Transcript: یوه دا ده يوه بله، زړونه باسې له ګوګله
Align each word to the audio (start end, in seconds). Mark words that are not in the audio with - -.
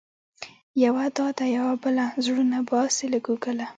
یوه 0.83 1.05
دا 1.17 1.27
ده 1.37 1.45
يوه 1.57 1.73
بله، 1.83 2.05
زړونه 2.25 2.57
باسې 2.71 3.05
له 3.13 3.19
ګوګله 3.25 3.65